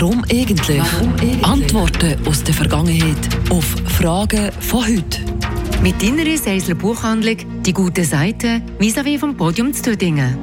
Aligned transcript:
Warum 0.00 0.24
eigentlich? 0.32 0.78
Warum 0.78 1.12
eigentlich? 1.12 1.44
Antworten 1.44 2.26
aus 2.26 2.42
der 2.42 2.54
Vergangenheit 2.54 3.18
auf 3.50 3.66
Fragen 3.84 4.50
von 4.60 4.86
heute. 4.86 5.20
Mit 5.82 6.02
deiner 6.02 6.38
Seisler 6.38 6.74
Buchhandlung 6.74 7.36
«Die 7.66 7.74
gute 7.74 8.04
Seite» 8.04 8.62
vis-à-vis 8.78 9.18
vom 9.18 9.36
Podium 9.36 9.74
zu 9.74 9.82
Tüdingen. 9.82 10.38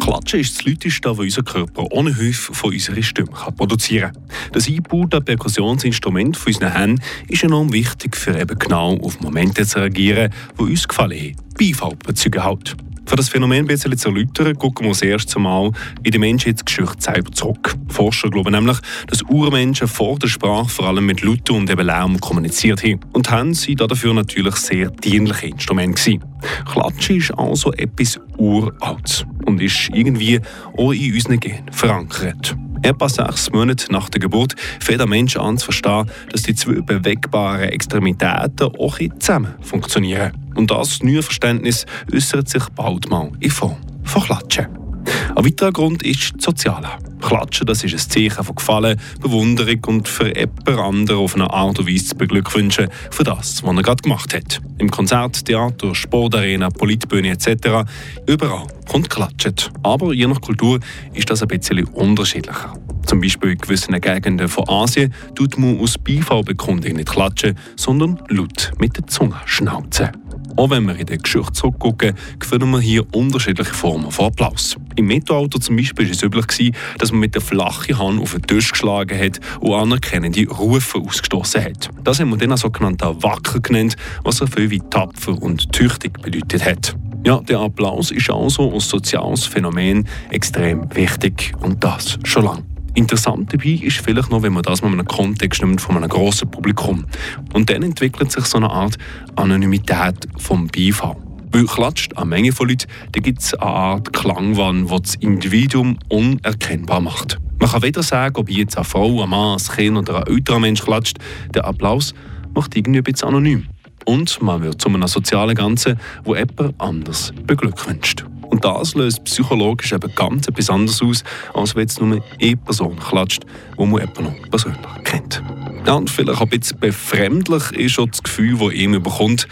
Klatschen 0.00 0.40
ist 0.40 0.58
das 0.58 0.66
Lauteste, 0.66 1.08
das 1.08 1.18
unser 1.18 1.42
Körper 1.44 1.90
ohne 1.92 2.14
Hilfe 2.14 2.52
von 2.52 2.74
unserer 2.74 3.02
Stimme 3.02 3.30
produzieren 3.56 4.12
kann. 4.12 4.52
Das 4.52 4.68
eingebaute 4.68 5.22
Perkussionsinstrument 5.22 6.36
von 6.36 6.52
unseren 6.52 6.72
Händen 6.72 7.02
ist 7.28 7.42
enorm 7.42 7.72
wichtig, 7.72 8.14
für 8.18 8.38
eben 8.38 8.58
genau 8.58 8.98
auf 8.98 9.18
Momente 9.20 9.64
zu 9.64 9.78
reagieren, 9.78 10.30
die 10.58 10.62
uns 10.62 10.86
gefallen. 10.86 11.36
Beifall 11.58 11.96
bezeugen 12.04 12.44
halt. 12.44 12.76
Für 13.06 13.14
das 13.14 13.28
Phänomen 13.28 13.60
ein 13.60 13.66
bisschen 13.66 13.96
zu 13.96 14.08
erläutern, 14.08 14.58
gucken 14.58 14.84
wir 14.84 14.88
uns 14.88 15.00
erst 15.00 15.36
einmal 15.36 15.70
in 16.02 16.10
die 16.10 16.18
Menschheitsgeschichte 16.18 17.00
selber 17.00 17.30
zurück. 17.30 17.76
Forscher 17.88 18.28
glauben 18.28 18.52
nämlich, 18.52 18.78
dass 19.06 19.22
Urmenschen 19.22 19.86
vor 19.86 20.18
der 20.18 20.26
Sprache 20.26 20.68
vor 20.68 20.86
allem 20.86 21.06
mit 21.06 21.22
Lauten 21.22 21.56
und 21.56 21.70
eben 21.70 21.86
Lärm 21.86 22.20
kommuniziert 22.20 22.82
haben. 22.82 23.00
Und 23.12 23.30
haben 23.30 23.54
sie 23.54 23.76
dafür 23.76 24.12
natürlich 24.12 24.56
sehr 24.56 24.90
dienliche 24.90 25.46
Instrumente 25.46 26.02
gewesen. 26.02 26.24
Klatschen 26.70 27.16
ist 27.16 27.30
also 27.38 27.72
etwas 27.74 28.18
Uraltes 28.38 29.24
und 29.46 29.62
ist 29.62 29.88
irgendwie 29.92 30.40
auch 30.76 30.92
in 30.92 31.14
unseren 31.14 31.38
Genen 31.38 31.72
verankert. 31.72 32.56
Etwa 32.82 33.08
sechs 33.08 33.50
Monate 33.50 33.90
nach 33.92 34.08
der 34.08 34.20
Geburt 34.20 34.54
fängt 34.80 35.00
der 35.00 35.06
Mensch 35.06 35.36
an 35.36 35.58
zu 35.58 35.66
verstehen, 35.66 36.10
dass 36.30 36.42
die 36.42 36.54
zwei 36.54 36.80
bewegbaren 36.80 37.68
Extremitäten 37.70 38.68
auch 38.78 38.98
zusammen 39.18 39.54
funktionieren. 39.60 40.32
Und 40.54 40.70
das 40.70 41.02
neue 41.02 41.22
Verständnis 41.22 41.86
äußert 42.12 42.48
sich 42.48 42.68
bald 42.70 43.08
mal 43.10 43.30
in 43.40 43.50
Form 43.50 43.76
von 44.04 44.22
Klatschen. 44.22 44.85
Ein 45.34 45.44
weiterer 45.44 45.72
Grund 45.72 46.02
ist 46.02 46.34
das 46.36 46.44
Soziale. 46.44 46.88
Klatschen, 47.20 47.66
das 47.66 47.82
ist 47.82 47.94
ein 47.94 47.98
Zeichen 47.98 48.44
von 48.44 48.54
Gefallen, 48.54 49.00
Bewunderung 49.20 49.80
und 49.86 50.08
für 50.08 50.36
jemand 50.36 50.68
anderen 50.68 51.20
auf 51.20 51.34
eine 51.34 51.50
Art 51.50 51.78
und 51.78 51.88
Weise 51.88 52.06
zu 52.06 52.16
beglückwünschen 52.16 52.88
für 53.10 53.24
das, 53.24 53.62
was 53.62 53.76
er 53.76 53.82
gerade 53.82 54.02
gemacht 54.02 54.34
hat. 54.34 54.60
Im 54.78 54.90
Konzert, 54.90 55.44
Theater, 55.44 55.94
Sportarena, 55.94 56.70
Politbühne 56.70 57.30
etc. 57.30 57.88
Überall 58.26 58.66
kommt 58.88 59.10
Klatschen. 59.10 59.54
Aber 59.82 60.12
je 60.12 60.26
nach 60.26 60.40
Kultur 60.40 60.80
ist 61.14 61.30
das 61.30 61.42
ein 61.42 61.48
bisschen 61.48 61.84
unterschiedlicher. 61.84 62.74
Zum 63.06 63.20
Beispiel 63.20 63.52
in 63.52 63.58
gewissen 63.58 64.00
Gegenden 64.00 64.48
von 64.48 64.68
Asien 64.68 65.14
tut 65.34 65.58
man 65.58 65.78
aus 65.80 65.96
Beifallbekundung 65.96 66.94
nicht 66.94 67.08
klatschen, 67.08 67.56
sondern 67.76 68.20
laut 68.28 68.72
mit 68.78 68.96
der 68.96 69.06
Zunge 69.06 69.36
schnauzen. 69.46 70.10
Auch 70.56 70.70
wenn 70.70 70.84
wir 70.84 70.96
in 70.96 71.06
der 71.06 71.18
Geschichte 71.18 71.52
zurückgucken, 71.52 72.14
finden 72.40 72.70
wir 72.70 72.80
hier 72.80 73.14
unterschiedliche 73.14 73.74
Formen 73.74 74.10
von 74.10 74.26
Applaus. 74.26 74.76
Im 74.96 75.06
Mittelalter 75.06 75.60
zum 75.60 75.76
Beispiel 75.76 76.06
war 76.06 76.12
es 76.12 76.22
üblich, 76.22 76.72
dass 76.98 77.12
man 77.12 77.20
mit 77.20 77.34
der 77.34 77.42
flachen 77.42 77.98
Hand 77.98 78.20
auf 78.20 78.32
den 78.32 78.42
Tisch 78.42 78.70
geschlagen 78.70 79.18
hat 79.18 79.38
und 79.60 79.74
anerkennende 79.74 80.48
Rufe 80.48 80.98
ausgestoßen 80.98 81.62
hat. 81.62 81.90
Das 82.04 82.20
haben 82.20 82.30
wir 82.30 82.38
dann 82.38 82.56
sogenannten 82.56 83.22
Wacker 83.22 83.60
genannt, 83.60 83.96
was 84.24 84.36
so 84.36 84.46
viel 84.46 84.70
wie 84.70 84.80
tapfer 84.80 85.40
und 85.42 85.72
tüchtig 85.72 86.20
bedeutet 86.22 86.64
hat. 86.64 86.96
Ja, 87.24 87.40
der 87.40 87.58
Applaus 87.58 88.10
ist 88.10 88.30
also 88.30 88.72
als 88.72 88.88
soziales 88.88 89.46
Phänomen 89.46 90.06
extrem 90.30 90.88
wichtig 90.94 91.52
und 91.60 91.82
das 91.82 92.18
schon 92.24 92.44
lange. 92.44 92.75
Interessant 92.96 93.52
dabei 93.52 93.78
ist 93.82 93.98
vielleicht 93.98 94.30
noch, 94.30 94.42
wenn 94.42 94.54
man 94.54 94.62
das 94.62 94.80
in 94.80 94.86
einem 94.86 95.06
Kontext 95.06 95.60
nimmt 95.60 95.82
von 95.82 95.98
einem 95.98 96.08
grossen 96.08 96.50
Publikum. 96.50 97.04
Und 97.52 97.68
dann 97.68 97.82
entwickelt 97.82 98.32
sich 98.32 98.46
so 98.46 98.56
eine 98.56 98.70
Art 98.70 98.96
Anonymität 99.36 100.26
vom 100.38 100.66
Beifall. 100.68 101.14
Weil 101.52 101.66
klatscht 101.66 102.16
eine 102.16 102.24
Menge 102.24 102.52
von 102.52 102.70
Leuten, 102.70 102.88
da 103.12 103.20
gibt 103.20 103.40
es 103.40 103.52
eine 103.52 103.70
Art 103.70 104.14
Klangwand, 104.14 104.90
die 104.90 105.02
das 105.02 105.14
Individuum 105.16 105.98
unerkennbar 106.08 107.02
macht. 107.02 107.38
Man 107.60 107.70
kann 107.70 107.82
weder 107.82 108.02
sagen, 108.02 108.36
ob 108.36 108.48
jetzt 108.48 108.78
eine 108.78 108.84
Frau, 108.84 109.22
ein 109.22 109.28
Mann, 109.28 109.58
ein 109.58 109.76
Kind 109.76 109.98
oder 109.98 110.26
ein 110.26 110.34
älterer 110.34 110.58
Mensch 110.58 110.82
klatscht. 110.82 111.18
Der 111.54 111.66
Applaus 111.66 112.14
macht 112.54 112.74
irgendwie 112.78 113.00
ein 113.00 113.04
bisschen 113.04 113.28
anonym. 113.28 113.66
Und 114.06 114.40
man 114.40 114.62
wird 114.62 114.80
zu 114.80 114.88
einem 114.88 115.06
sozialen 115.06 115.54
Ganzen, 115.54 116.00
wo 116.24 116.34
jemand 116.34 116.80
anders 116.80 117.34
beglückwünscht. 117.46 118.24
Und 118.56 118.64
das 118.64 118.94
löst 118.94 119.22
psychologisch 119.24 119.92
eben 119.92 120.14
ganz 120.14 120.48
etwas 120.48 120.70
anderes 120.70 121.02
aus, 121.02 121.24
als 121.52 121.74
wenn 121.74 121.82
jetzt 121.82 122.00
nur 122.00 122.22
eine 122.40 122.56
Person 122.56 122.98
klatscht, 122.98 123.44
die 123.78 123.84
man 123.84 124.02
eben 124.02 124.24
noch 124.24 124.50
persönlich 124.50 124.80
kennt. 125.04 125.42
Ja, 125.86 125.92
und 125.92 126.08
vielleicht 126.08 126.40
ein 126.40 126.48
bisschen 126.48 126.80
befremdlich 126.80 127.70
ist 127.72 127.98
auch 127.98 128.06
das 128.06 128.22
Gefühl, 128.22 128.56
das 128.56 128.72
ihm 128.72 128.92
bekommt, 129.02 129.46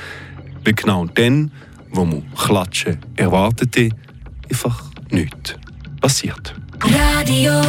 weil 0.64 0.72
genau 0.72 1.04
dann, 1.04 1.52
wo 1.90 2.06
man 2.06 2.22
klatschen 2.34 2.96
erwartete, 3.16 3.90
einfach 4.48 4.84
nichts 5.10 5.54
passiert. 6.00 6.54
Radio. 6.80 7.60